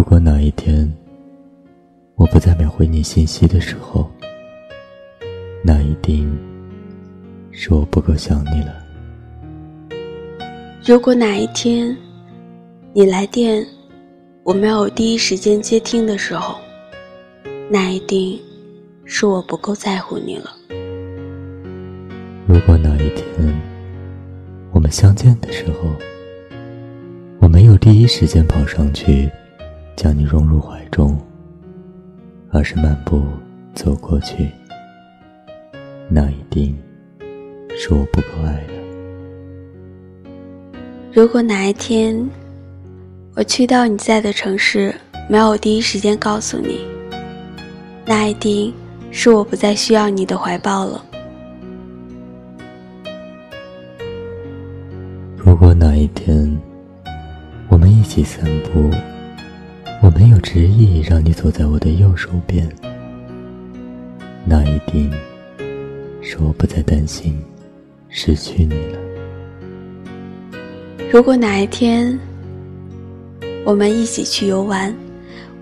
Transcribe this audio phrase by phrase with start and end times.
[0.00, 0.90] 如果哪一天
[2.14, 4.10] 我不再秒回你信息的时候，
[5.62, 6.26] 那一定
[7.50, 8.82] 是我不够想你了。
[10.82, 11.94] 如果哪一天
[12.94, 13.62] 你来电，
[14.42, 16.58] 我没有第一时间接听的时候，
[17.68, 18.40] 那一定
[19.04, 20.50] 是我不够在乎你了。
[22.46, 23.54] 如果哪一天
[24.72, 25.90] 我们相见的时候，
[27.38, 29.30] 我没有第一时间跑上去
[29.96, 31.18] 将你融入怀中，
[32.50, 33.22] 而是漫步
[33.74, 34.50] 走过去，
[36.08, 36.76] 那一定
[37.76, 38.72] 是我不够爱了。
[41.12, 42.28] 如果哪一天
[43.34, 44.94] 我去到你在的城市，
[45.28, 46.80] 没有第一时间告诉你，
[48.06, 48.72] 那一定
[49.10, 51.04] 是我不再需要你的怀抱了。
[55.36, 56.56] 如果哪一天
[57.68, 58.90] 我们一起散步，
[60.02, 62.66] 我没有执意让你走在我的右手边，
[64.46, 65.12] 那一定
[66.22, 67.38] 是我不再担心
[68.08, 68.98] 失去你了。
[71.12, 72.18] 如果哪一天
[73.62, 74.94] 我们一起去游玩，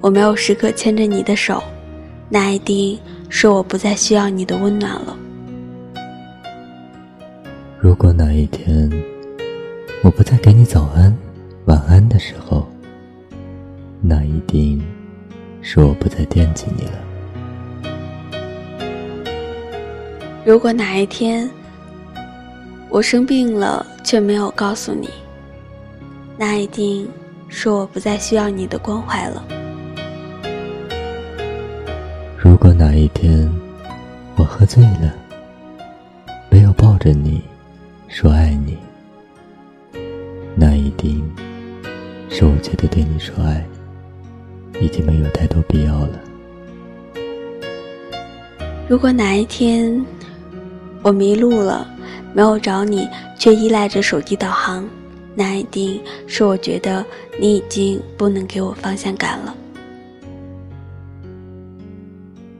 [0.00, 1.60] 我没有时刻牵着你的手，
[2.28, 2.96] 那一定
[3.28, 5.16] 是我不再需要你的温暖了。
[7.80, 8.88] 如果哪一天
[10.04, 11.12] 我不再给你早安、
[11.64, 12.67] 晚安的时候，
[14.00, 14.80] 那一定
[15.60, 16.92] 是我不再惦记你了。
[20.44, 21.48] 如果哪一天
[22.88, 25.10] 我生病了却没有告诉你，
[26.38, 27.06] 那一定
[27.48, 29.44] 是我不再需要你的关怀了。
[32.38, 33.50] 如果哪一天
[34.36, 35.14] 我喝醉了，
[36.48, 37.42] 没有抱着你
[38.06, 38.78] 说爱你，
[40.54, 41.22] 那一定
[42.30, 43.62] 是我觉得对你说爱
[44.80, 46.20] 已经没有太多必要了。
[48.88, 50.04] 如果哪一天
[51.02, 51.86] 我迷路了，
[52.32, 53.08] 没有找你，
[53.38, 54.88] 却依赖着手机导航，
[55.34, 57.04] 那一定是我觉得
[57.38, 59.54] 你已经不能给我方向感了。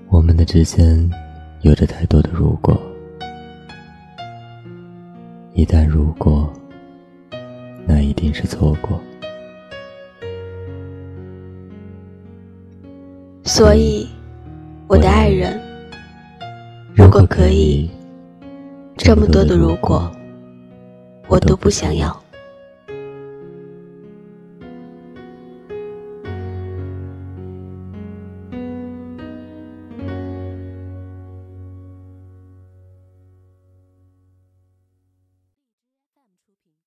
[0.08, 1.10] 我们的之间
[1.62, 2.78] 有着太多的如果，
[5.54, 6.52] 一旦如果，
[7.86, 9.00] 那一定是错过。
[13.58, 14.06] 所以，
[14.86, 15.60] 我的爱人，
[16.94, 17.91] 如果可以，
[18.96, 20.08] 这么多的如果，
[21.26, 22.16] 我都不想要。